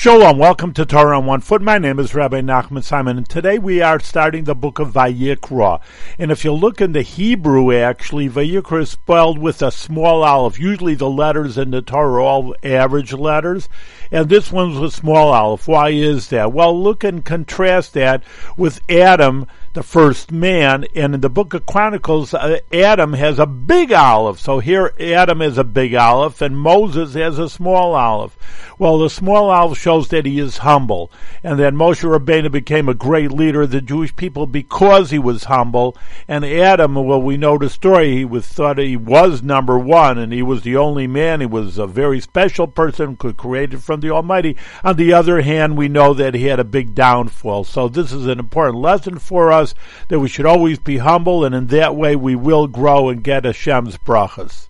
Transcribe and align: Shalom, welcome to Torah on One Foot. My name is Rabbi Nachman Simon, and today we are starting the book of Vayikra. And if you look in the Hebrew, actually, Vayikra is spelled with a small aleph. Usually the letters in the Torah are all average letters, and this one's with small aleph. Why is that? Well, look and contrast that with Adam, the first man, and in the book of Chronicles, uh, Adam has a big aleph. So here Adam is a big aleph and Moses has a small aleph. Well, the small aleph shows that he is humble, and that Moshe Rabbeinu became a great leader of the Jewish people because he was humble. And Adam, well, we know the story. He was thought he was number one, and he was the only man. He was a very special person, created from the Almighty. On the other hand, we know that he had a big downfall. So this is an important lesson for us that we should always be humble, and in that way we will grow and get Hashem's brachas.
Shalom, 0.00 0.38
welcome 0.38 0.72
to 0.74 0.86
Torah 0.86 1.18
on 1.18 1.26
One 1.26 1.40
Foot. 1.40 1.60
My 1.60 1.76
name 1.76 1.98
is 1.98 2.14
Rabbi 2.14 2.40
Nachman 2.40 2.84
Simon, 2.84 3.16
and 3.16 3.28
today 3.28 3.58
we 3.58 3.82
are 3.82 3.98
starting 3.98 4.44
the 4.44 4.54
book 4.54 4.78
of 4.78 4.92
Vayikra. 4.92 5.80
And 6.20 6.30
if 6.30 6.44
you 6.44 6.52
look 6.52 6.80
in 6.80 6.92
the 6.92 7.02
Hebrew, 7.02 7.76
actually, 7.76 8.28
Vayikra 8.28 8.82
is 8.82 8.90
spelled 8.90 9.40
with 9.40 9.60
a 9.60 9.72
small 9.72 10.22
aleph. 10.22 10.60
Usually 10.60 10.94
the 10.94 11.10
letters 11.10 11.58
in 11.58 11.72
the 11.72 11.82
Torah 11.82 12.12
are 12.12 12.20
all 12.20 12.54
average 12.62 13.12
letters, 13.12 13.68
and 14.12 14.28
this 14.28 14.52
one's 14.52 14.78
with 14.78 14.94
small 14.94 15.32
aleph. 15.32 15.66
Why 15.66 15.88
is 15.88 16.28
that? 16.28 16.52
Well, 16.52 16.80
look 16.80 17.02
and 17.02 17.24
contrast 17.24 17.92
that 17.94 18.22
with 18.56 18.80
Adam, 18.88 19.48
the 19.74 19.82
first 19.82 20.32
man, 20.32 20.84
and 20.94 21.14
in 21.14 21.20
the 21.20 21.28
book 21.28 21.54
of 21.54 21.66
Chronicles, 21.66 22.34
uh, 22.34 22.58
Adam 22.72 23.12
has 23.12 23.38
a 23.38 23.46
big 23.46 23.92
aleph. 23.92 24.38
So 24.38 24.58
here 24.58 24.92
Adam 24.98 25.42
is 25.42 25.58
a 25.58 25.64
big 25.64 25.94
aleph 25.94 26.40
and 26.40 26.58
Moses 26.58 27.14
has 27.14 27.38
a 27.38 27.48
small 27.48 27.94
aleph. 27.94 28.36
Well, 28.78 28.98
the 28.98 29.10
small 29.10 29.50
aleph 29.50 29.76
shows 29.76 30.08
that 30.08 30.24
he 30.24 30.38
is 30.38 30.58
humble, 30.58 31.10
and 31.42 31.58
that 31.58 31.74
Moshe 31.74 32.04
Rabbeinu 32.04 32.50
became 32.50 32.88
a 32.88 32.94
great 32.94 33.32
leader 33.32 33.62
of 33.62 33.72
the 33.72 33.80
Jewish 33.80 34.14
people 34.14 34.46
because 34.46 35.10
he 35.10 35.18
was 35.18 35.44
humble. 35.44 35.96
And 36.28 36.44
Adam, 36.44 36.94
well, 36.94 37.20
we 37.20 37.36
know 37.36 37.58
the 37.58 37.68
story. 37.68 38.14
He 38.14 38.24
was 38.24 38.46
thought 38.46 38.78
he 38.78 38.96
was 38.96 39.42
number 39.42 39.78
one, 39.78 40.16
and 40.16 40.32
he 40.32 40.42
was 40.42 40.62
the 40.62 40.76
only 40.76 41.08
man. 41.08 41.40
He 41.40 41.46
was 41.46 41.76
a 41.76 41.88
very 41.88 42.20
special 42.20 42.68
person, 42.68 43.16
created 43.16 43.82
from 43.82 44.00
the 44.00 44.10
Almighty. 44.10 44.56
On 44.84 44.94
the 44.94 45.12
other 45.12 45.42
hand, 45.42 45.76
we 45.76 45.88
know 45.88 46.14
that 46.14 46.34
he 46.34 46.44
had 46.44 46.60
a 46.60 46.64
big 46.64 46.94
downfall. 46.94 47.64
So 47.64 47.88
this 47.88 48.12
is 48.12 48.26
an 48.26 48.38
important 48.38 48.78
lesson 48.78 49.18
for 49.18 49.50
us 49.58 49.74
that 50.08 50.20
we 50.20 50.28
should 50.28 50.46
always 50.46 50.78
be 50.78 50.98
humble, 50.98 51.44
and 51.44 51.54
in 51.54 51.66
that 51.68 51.94
way 51.94 52.16
we 52.16 52.34
will 52.34 52.66
grow 52.66 53.08
and 53.08 53.22
get 53.22 53.44
Hashem's 53.44 53.98
brachas. 53.98 54.68